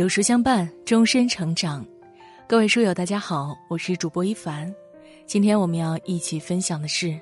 [0.00, 1.86] 有书相伴，终身成长。
[2.48, 4.74] 各位书友，大家好，我是主播一凡。
[5.26, 7.20] 今天我们要一起分享的是，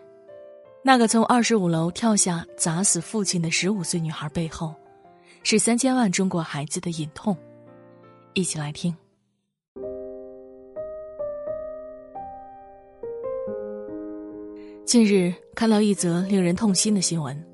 [0.85, 4.73] 那个从二十五楼跳下砸死父亲的十五岁女孩背后，
[5.43, 7.37] 是三千万中国孩子的隐痛。
[8.35, 8.97] 一起来听。
[14.85, 17.45] 近日看到一则令人痛心的新闻。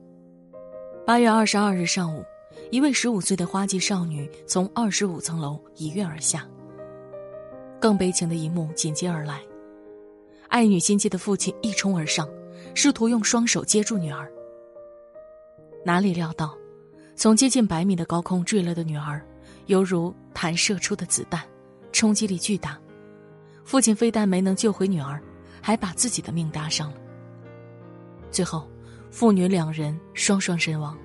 [1.06, 2.22] 八月二十二日上午，
[2.70, 6.46] 一位十五岁的花季少女从二十五层楼一跃而下。
[7.80, 9.40] 更悲情的一幕紧接而来，
[10.48, 12.28] 爱女心切的父亲一冲而上，
[12.74, 14.30] 试图用双手接住女儿。
[15.84, 16.56] 哪里料到，
[17.14, 19.22] 从接近百米的高空坠落的女儿，
[19.66, 21.42] 犹如弹射出的子弹，
[21.92, 22.78] 冲击力巨大。
[23.64, 25.22] 父亲非但没能救回女儿，
[25.60, 26.96] 还把自己的命搭上了。
[28.30, 28.66] 最后，
[29.10, 30.98] 父女两人双双身亡。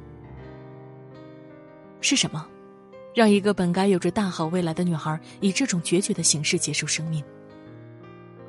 [2.01, 2.47] 是什么，
[3.13, 7.23] 让一个本该有着大好未来的女孩以这种决绝的形式结束生命？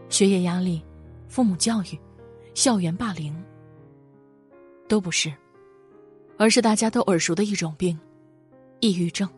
[0.09, 0.83] 学业压力、
[1.29, 1.98] 父母教育、
[2.55, 3.34] 校园霸凌，
[4.89, 5.33] 都不是，
[6.37, 7.98] 而是大家都耳熟的一种病——
[8.81, 9.28] 抑郁症。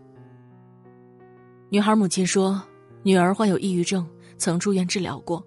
[1.69, 2.63] 女孩母亲说，
[3.03, 5.45] 女儿患有抑郁症，曾住院治疗过。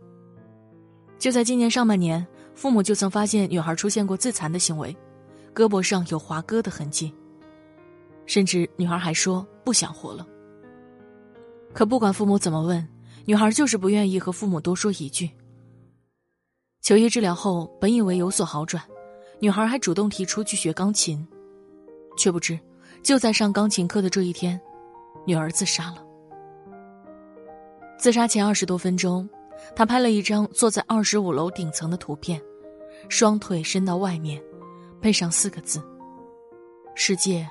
[1.17, 2.25] 就在今年上半年。
[2.55, 4.95] 父母就曾发现女孩出现过自残的行为，
[5.53, 7.13] 胳膊上有划割的痕迹。
[8.25, 10.25] 甚至女孩还说不想活了。
[11.73, 12.87] 可不管父母怎么问，
[13.25, 15.29] 女孩就是不愿意和父母多说一句。
[16.81, 18.83] 求医治疗后，本以为有所好转，
[19.39, 21.27] 女孩还主动提出去学钢琴，
[22.17, 22.59] 却不知
[23.03, 24.59] 就在上钢琴课的这一天，
[25.25, 26.03] 女儿自杀了。
[27.97, 29.27] 自杀前二十多分钟。
[29.73, 32.39] 他拍了一张坐在二十五楼顶层的图片，
[33.09, 34.39] 双腿伸到外面，
[35.01, 35.81] 配上四个字
[36.93, 37.47] ：“世界，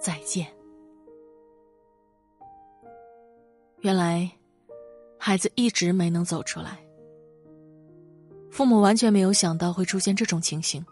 [0.00, 0.46] 再见。”
[3.82, 4.30] 原来，
[5.18, 6.78] 孩子一直没能走出来。
[8.50, 10.84] 父母完全没有想到会出现这种情形，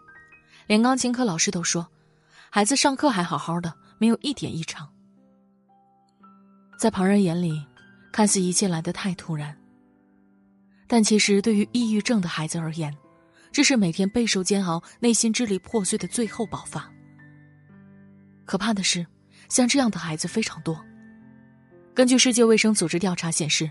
[0.65, 1.85] 连钢琴课老师都说，
[2.49, 4.89] 孩子上课还好好的，没有一点异常。
[6.79, 7.61] 在旁人眼里，
[8.11, 9.55] 看似一切来得太突然。
[10.87, 12.95] 但其实，对于抑郁症的孩子而言，
[13.51, 16.91] 这是每天备受煎熬、内心支离破碎的最后爆发。
[18.49, 19.05] 可怕的是，
[19.47, 20.83] 像这样的孩子非常多。
[21.93, 23.69] 根据世界卫生组织调查显示，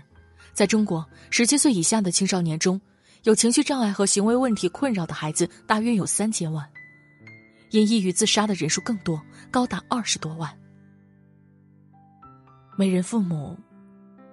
[0.53, 2.79] 在中国，十七岁以下的青少年中，
[3.23, 6.65] 有情绪障碍和行为问题困扰的孩子大约有三千万，
[7.71, 10.49] 因抑郁自杀的人数更多，高达二十多万。
[12.77, 13.59] 为人父母，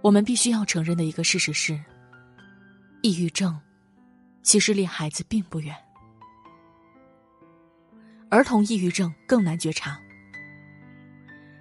[0.00, 1.76] 我们必须要承认的一个事实是。
[3.02, 3.58] 抑郁症，
[4.44, 5.74] 其实离孩子并不远。
[8.30, 10.00] 儿童抑郁症更难觉察。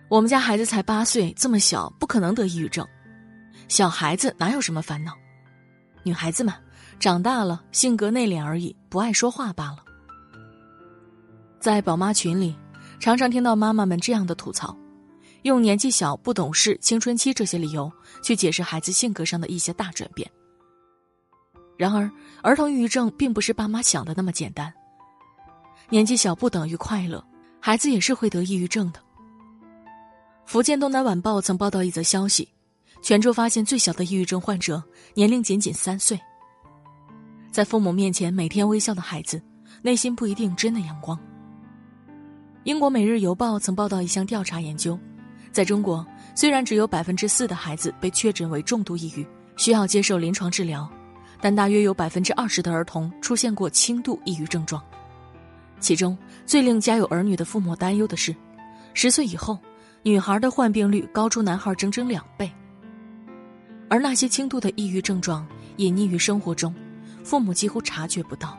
[0.08, 2.88] 我们家孩子才八岁，这么小，不可能得抑郁症。
[3.68, 5.14] 小孩子哪有什么烦恼？
[6.04, 6.58] 女孩子嘛，
[7.00, 9.84] 长大了性格内敛而已，不爱说话罢了。
[11.60, 12.56] 在宝妈群里，
[13.00, 14.78] 常常听到妈妈们这样的吐槽，
[15.42, 17.92] 用年纪小、不懂事、青春期这些理由
[18.22, 20.30] 去解释孩子性格上的一些大转变。
[21.78, 22.10] 然而，
[22.44, 24.72] 儿童抑郁症并不是爸妈想的那么简单。
[25.90, 27.26] 年纪小不等于快乐，
[27.60, 29.00] 孩子也是会得抑郁症的。
[30.46, 32.48] 福建东南晚报曾报道一则消息：
[33.02, 34.82] 泉州发现最小的抑郁症患者
[35.16, 36.20] 年龄仅仅三岁。
[37.52, 39.42] 在父母面前每天微笑的孩子，
[39.82, 41.20] 内心不一定真的阳光。
[42.64, 44.98] 英国《每日邮报》曾报道一项调查研究，
[45.52, 46.06] 在中国，
[46.36, 49.26] 虽然只有百分之四的孩子被确诊为重度抑郁，
[49.58, 50.88] 需要接受临床治疗。
[51.42, 54.82] 但大约有百分之二十的儿童出现过轻度抑郁症状，
[55.80, 58.36] 其中最令家有儿女的父母担忧的是，
[58.94, 59.60] 十岁以后，
[60.08, 62.52] 女孩的患病率高出男孩整整两倍。
[63.90, 65.44] 而那些轻度的抑郁症状
[65.78, 66.72] 隐匿于生活中，
[67.24, 68.56] 父母几乎察觉不到。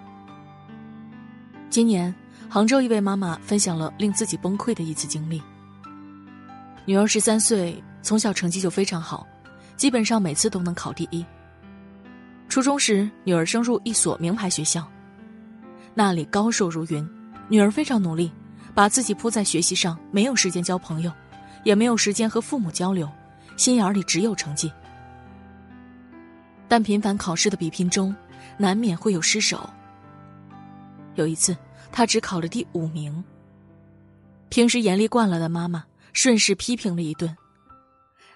[1.70, 2.12] 今年，
[2.48, 5.40] 杭州一位妈妈分享了令自己崩溃的一次经历。
[6.84, 9.24] 女儿十三岁，从小成绩就非常好，
[9.76, 11.24] 基本上每次都能考第一。
[12.48, 14.84] 初中时，女儿升入一所名牌学校，
[15.94, 17.08] 那里高手如云。
[17.48, 18.32] 女儿非常努力，
[18.74, 21.12] 把自己扑在学习上，没有时间交朋友，
[21.66, 23.10] 也没有时间和父母交流，
[23.56, 24.72] 心眼里只有成绩。
[26.68, 28.14] 但频繁考试的比拼中，
[28.56, 29.68] 难免会有失手。
[31.16, 31.56] 有一次，
[31.90, 33.22] 他只考了第五名。
[34.48, 37.36] 平时严厉惯了的妈妈，顺势批评了一顿。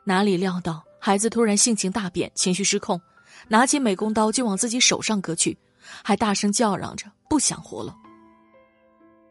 [0.03, 3.00] 哪里料到，孩子突然性情大变，情绪失控。
[3.47, 5.56] 拿起美工刀就往自己手上割去，
[6.03, 7.97] 还大声叫嚷着不想活了。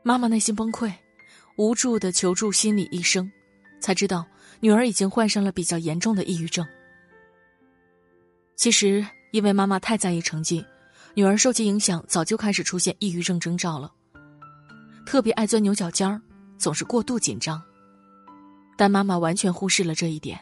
[0.04, 0.90] 妈妈内心崩溃，
[1.58, 3.30] 无助的求助心理医生，
[3.80, 4.26] 才知道
[4.60, 6.66] 女儿已经患上了比较严重的抑郁症。
[8.56, 10.66] 其实，因为妈妈太在意成绩，
[11.14, 13.92] 女儿受其影响，早就开始出现抑郁症征兆了。
[15.06, 16.22] 特别爱钻牛角尖儿，
[16.58, 17.62] 总是过度紧张。
[18.78, 20.40] 但妈妈完全忽视了这一点。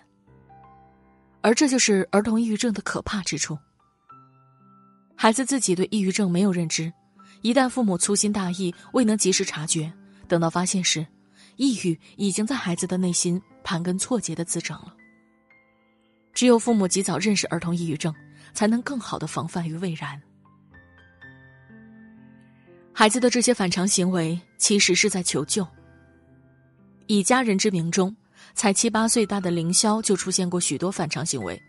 [1.42, 3.58] 而这就是儿童抑郁症的可怕之处。
[5.16, 6.92] 孩子自己对抑郁症没有认知，
[7.42, 9.92] 一旦父母粗心大意，未能及时察觉，
[10.28, 11.06] 等到发现时，
[11.58, 14.96] 抑郁已经在孩子的内心盘根错节的滋长了。
[16.34, 18.14] 只有父母及早认识儿童抑郁症，
[18.54, 20.22] 才能更好的防范于未然。
[22.94, 25.68] 孩子的这些反常行为，其实是在求救。
[27.08, 28.16] 以家人之名中，
[28.54, 31.62] 才七八岁大的凌霄就出现过许多反常行为。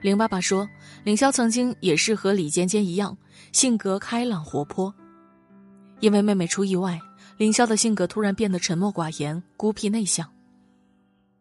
[0.00, 0.68] 凌爸爸说，
[1.04, 3.16] 凌霄曾经也是和李尖尖一样，
[3.52, 4.94] 性格开朗活泼。
[6.00, 6.98] 因为妹妹出意外，
[7.40, 10.30] 凌霄的性格突然变得沉默寡言、孤僻内向。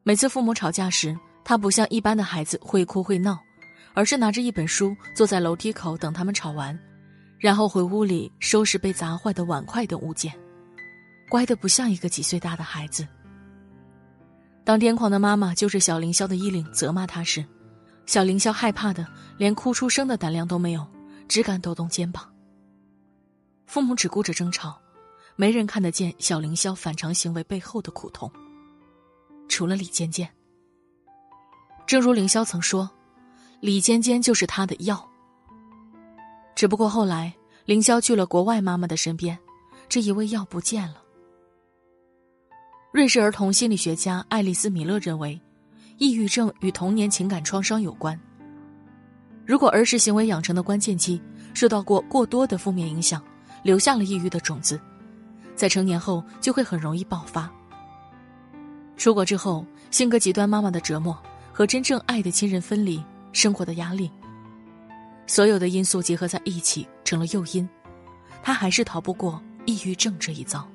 [0.02, 1.14] 每次父母吵架时，
[1.44, 3.38] 他不像一般的孩子会哭会闹，
[3.94, 6.80] 而是拿着一本书坐在楼梯口等他们吵完，
[7.38, 10.34] 然后回屋里收拾被砸坏的碗筷等物件，
[11.30, 13.06] 乖得不像一个几岁大的孩子。
[14.64, 17.44] 当癫狂的妈妈揪着小凌霄的衣领责骂他时，
[18.06, 19.06] 小凌霄害怕的
[19.38, 20.88] 连哭出声的胆量都没有，
[21.28, 22.34] 只敢抖动肩膀。
[23.66, 24.80] 父母只顾着争吵，
[25.40, 28.30] 没人看得见小凌霄反常行为背后的苦痛。
[29.48, 30.30] 除了李尖尖。
[31.88, 32.92] 正如凌霄曾说，
[33.62, 35.10] 李尖尖就是他的药。
[36.58, 37.34] 只不过后来
[37.64, 39.40] 凌霄去了国外妈妈的身边，
[39.88, 41.02] 这一味药不见了。
[42.92, 45.40] 瑞士儿童心理学家爱丽丝·米勒认为。
[46.00, 48.18] 抑郁症与童年情感创伤有关。
[49.46, 51.22] 如果儿时行为养成的关键期
[51.54, 53.22] 受到过过多的负面影响，
[53.64, 54.80] 留下了抑郁的种子，
[55.60, 57.52] 在成年后就会很容易爆发。
[58.96, 61.22] 出国之后，性格极端妈妈的折磨
[61.52, 63.04] 和真正爱的亲人分离，
[63.34, 64.10] 生活的压力，
[65.28, 67.68] 所有的因素结合在一起成了诱因，
[68.42, 70.66] 他还是逃不过抑郁症这一遭。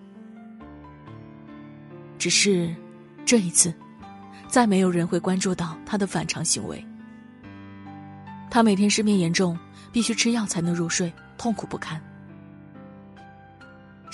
[2.18, 2.74] 只是，
[3.24, 3.72] 这一次。
[4.46, 6.86] 再没有人会关注到他的反常行为。
[8.50, 9.58] 他每天失眠严重，
[9.90, 11.98] 必须吃药才能入睡，痛苦不堪。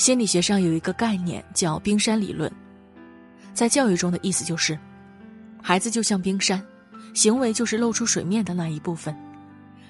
[0.00, 2.50] 心理学上有一个概念叫冰山理论，
[3.52, 4.78] 在教育中的意思就是，
[5.62, 6.64] 孩子就像冰山，
[7.12, 9.14] 行为就是露出水面的那一部分，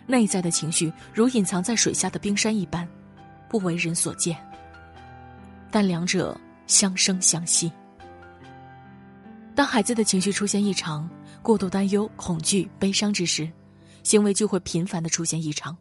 [0.08, 2.88] 内在的情绪如隐藏在水下的冰山一般，
[3.48, 4.36] 不为人所见。
[5.70, 6.36] 但两者
[6.66, 7.70] 相生相息。
[9.54, 11.08] 当孩子的情绪出现异常，
[11.40, 13.48] 过度担忧、恐惧、悲伤之时，
[14.02, 15.76] 行为就会频繁的出现异常。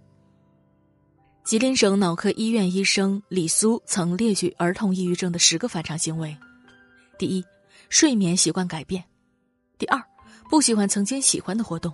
[1.49, 6.37] 吉林省脑科医院医生李苏曾列举儿童抑郁症的十个反常行为：
[7.17, 7.43] 第一，
[7.89, 9.01] 睡眠习惯改变；
[9.79, 9.99] 第二，
[10.47, 11.91] 不喜欢曾经喜欢的活动；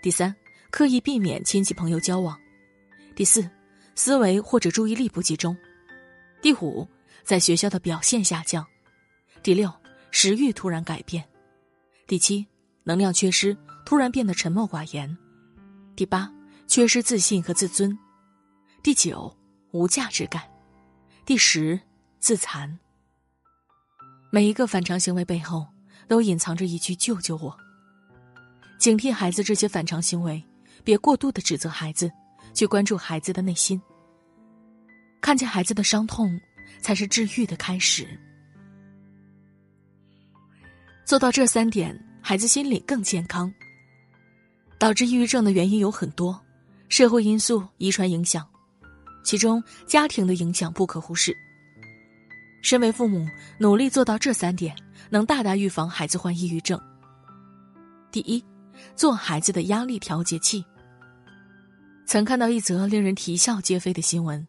[0.00, 0.32] 第三，
[0.70, 2.36] 刻意避免亲戚朋友交往；
[3.16, 3.50] 第四，
[3.96, 5.52] 思维或者注意力不集中；
[6.40, 6.86] 第五，
[7.24, 8.62] 在学校的表现下降；
[9.42, 9.68] 第六。
[10.12, 11.24] 食欲突然改变，
[12.06, 12.46] 第七，
[12.84, 15.18] 能量缺失，突然变得沉默寡言，
[15.96, 16.32] 第八，
[16.68, 17.98] 缺失自信和自尊，
[18.80, 19.34] 第九，
[19.72, 20.42] 无价值感，
[21.26, 21.78] 第十，
[22.20, 22.78] 自残。
[24.30, 25.66] 每一个反常行为背后，
[26.06, 27.54] 都隐藏着一句“救救我”。
[28.78, 30.42] 警惕孩子这些反常行为，
[30.84, 32.10] 别过度的指责孩子，
[32.54, 33.80] 去关注孩子的内心。
[35.20, 36.40] 看见孩子的伤痛，
[36.80, 38.06] 才是治愈的开始。
[41.04, 43.52] 做到这三点，孩子心理更健康。
[44.78, 46.40] 导致抑郁症的原因有很多，
[46.88, 48.48] 社会因素、遗传影响，
[49.28, 51.36] 其中家庭的影响不可忽视。
[52.62, 54.74] 身为父母，努力做到这三点，
[55.10, 56.80] 能大大预防孩子患抑郁症。
[58.10, 58.42] 第一，
[58.96, 60.64] 做孩子的压力调节器。
[62.06, 64.48] 曾看到一则令人啼笑皆非的新闻：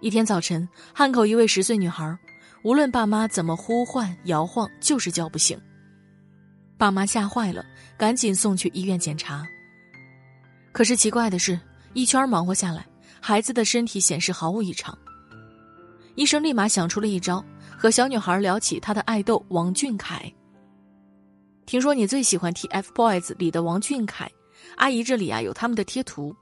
[0.00, 2.18] 一天早晨，汉口一位十岁女孩。
[2.64, 5.60] 无论爸妈怎么呼唤摇晃，就是叫不醒。
[6.78, 7.62] 爸妈吓坏了，
[7.98, 9.46] 赶紧送去医院检查。
[10.72, 11.60] 可是奇怪的是，
[11.92, 12.86] 一圈忙活下来，
[13.20, 14.96] 孩子的身体显示毫无异常。
[16.14, 17.44] 医生立马想出了一招，
[17.76, 20.32] 和小女孩聊起她的爱豆王俊凯。
[21.66, 24.30] 听说你最喜欢 TFBOYS 里的王俊凯，
[24.76, 26.34] 阿姨这里啊有他们的贴图。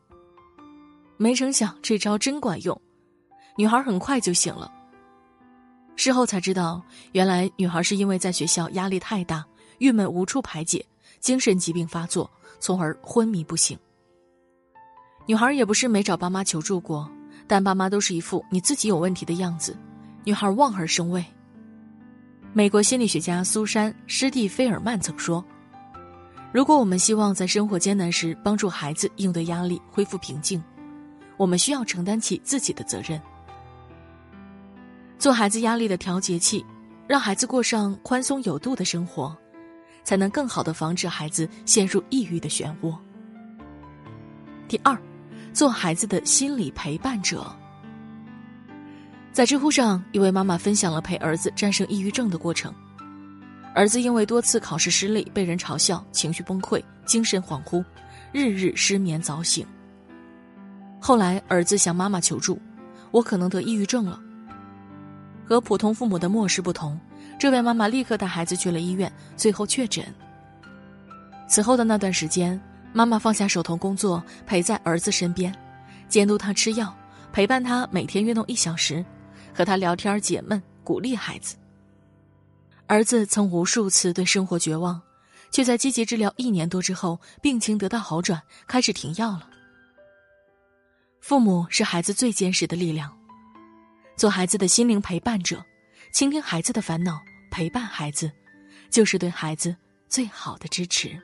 [1.16, 2.78] 没成想这招真管用，
[3.56, 4.70] 女孩很快就醒了。
[5.96, 9.44] 事后才知道，原来女孩是因为在学校压力太大，
[9.78, 10.84] 郁闷无处排解，
[11.20, 13.78] 精神疾病发作，从而昏迷不醒。
[15.26, 17.10] 女孩也不是没找爸妈求助过，
[17.46, 19.76] 但爸妈都是一副你自己有问题的样子，
[20.22, 21.24] 女孩望而生畏。
[22.52, 25.44] 美国心理学家苏珊·施蒂菲尔曼曾说
[26.52, 30.62] ：“如果我们希望在生活艰难时帮助孩子应对压力、恢复平静，
[31.36, 33.20] 我们需要承担起自己的责任，
[35.18, 36.64] 做孩子压力的调节器，
[37.08, 39.36] 让孩子过上宽松有度的生活，
[40.04, 42.94] 才能更好的防止孩子陷入抑郁的漩涡。”
[44.68, 44.96] 第二，
[45.54, 47.46] 做孩子的心理陪伴者。
[49.32, 52.74] 在知乎上，一位妈妈分享了陪儿子战胜抑郁症的过程。
[53.72, 57.84] 儿子因为多次考试失利，被人嘲笑，情绪崩溃，精神恍惚，
[58.32, 59.64] 日日失眠早醒。
[61.00, 62.60] 后来，儿子向妈妈求助
[63.12, 64.20] ：“我可能得抑郁症了。”
[65.46, 66.98] 和普通父母的漠视不同，
[67.38, 70.04] 这位妈妈立刻带孩子去了医院，最后确诊。
[71.46, 72.60] 此后的那段时间，
[72.94, 75.52] 妈妈放下手头工作，陪在儿子身边，
[76.08, 76.96] 监督他吃药，
[77.32, 79.04] 陪伴他每天运动一小时。
[79.52, 81.54] 和他聊天解闷，鼓励孩子。
[82.88, 85.00] 儿子曾无数次对生活绝望，
[85.50, 89.48] 却在积极治疗一年多之后，病情得到好转，开始停药了。
[91.20, 93.16] 父母是孩子最坚实的力量，
[94.16, 95.64] 做孩子的心灵陪伴者，
[96.12, 97.20] 倾听孩子的烦恼，
[97.50, 98.30] 陪伴孩子，
[98.90, 99.74] 就是对孩子
[100.08, 101.16] 最好的支持。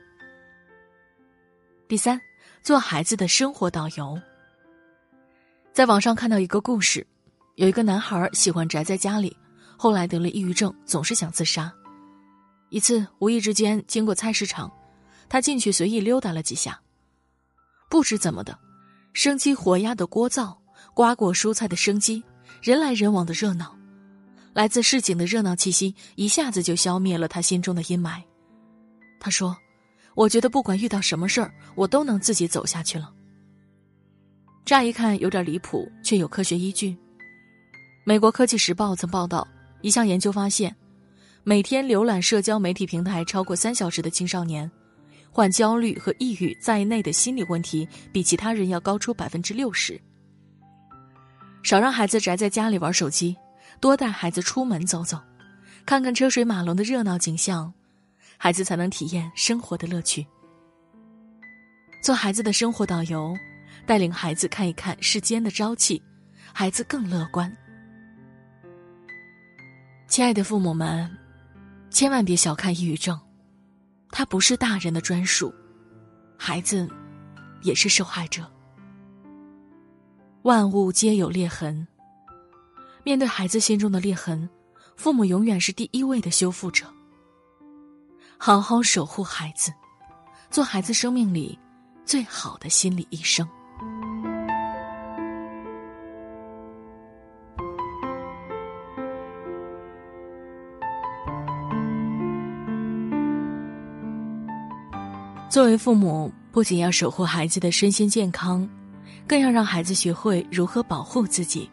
[1.90, 2.20] 第三，
[2.62, 4.16] 做孩子的生活导游。
[5.72, 7.04] 在网上看到一个故事。
[7.56, 9.36] 有一个男孩喜欢宅在家里，
[9.76, 11.70] 后来得了抑郁症，总是想自杀。
[12.68, 14.70] 一次无意之间经过菜市场，
[15.28, 16.80] 他进去随意溜达了几下。
[17.90, 18.56] 不知怎么的，
[19.12, 20.56] 生机活鸭的聒噪，
[20.94, 22.22] 瓜果蔬菜的生机，
[22.62, 23.76] 人来人往的热闹，
[24.52, 28.22] 来自市井的热闹气息一下子就消灭了他心中的阴霾。
[29.18, 29.58] 他说
[30.14, 33.12] ：“我觉得不管遇到什么事儿，我都能自己走下去了。”
[34.64, 36.96] 乍一看有点离谱，却有科学依据。
[38.04, 39.46] 美国科技时报曾报道，
[39.80, 40.74] 一项研究发现，
[41.42, 44.70] 每天浏览社交媒体平台超过三小时的青少年，
[45.30, 50.00] 患焦虑和抑郁在内的心理问题比其他人要高出百分之六十。
[51.62, 53.36] 少让孩子宅在家里玩手机，
[53.80, 55.18] 多带孩子出门走走，
[55.84, 57.72] 看看车水马龙的热闹景象，
[58.42, 60.26] 孩子才能体验生活的乐趣。
[62.02, 63.36] 做孩子的生活导游，
[63.84, 66.02] 带领孩子看一看世间的朝气，
[66.50, 67.54] 孩子更乐观。
[70.08, 71.14] 亲爱的父母们，
[71.90, 73.20] 千万别小看抑郁症，
[74.08, 75.54] 它不是大人的专属，
[76.38, 76.88] 孩子
[77.60, 78.50] 也是受害者。
[80.44, 81.86] 万物皆有裂痕，
[83.04, 84.48] 面对孩子心中的裂痕，
[84.96, 86.86] 父母永远是第一位的修复者。
[88.42, 89.70] 好好守护孩子，
[90.48, 91.58] 做孩子生命里
[92.06, 93.46] 最好的心理医生。
[105.50, 108.66] 作为父母，不仅要守护孩子的身心健康，
[109.28, 111.68] 更要让孩子学会如何保护自己。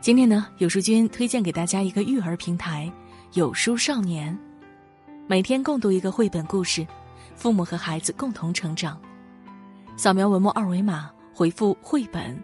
[0.00, 2.88] 今天呢，有书君推荐给大家一个育儿平台——
[3.34, 4.38] 有书少年，
[5.26, 6.86] 每天共读一个绘本故事，
[7.34, 9.00] 父母和孩子共同成长。
[9.96, 12.38] 扫描文末二维码，回复“绘本”，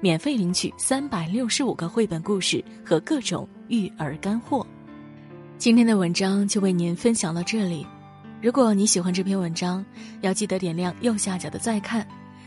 [0.00, 4.66] 免费领取三百六十五个绘本故事和各种育儿干货。
[5.58, 7.86] 今天的文章就为您分享到这里。
[8.40, 9.84] 如果你喜欢这篇文章，
[10.22, 12.06] 要记得点亮右下角的再看，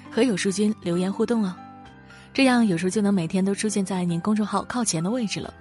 [0.09, 1.55] 和有书君留言互动哦，
[2.33, 5.53] 这样有书就能每天都出现在您公众号靠前的位置了。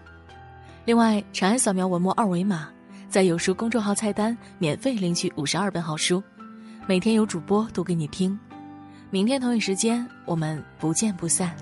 [0.87, 2.71] 另外，长按扫描文末二维码，
[3.17, 6.23] 在有书公众号菜单免费领取五十二本好书，
[6.87, 8.39] 每天有主播读给你听。
[9.09, 11.57] 明天同一时间，我们不见不散。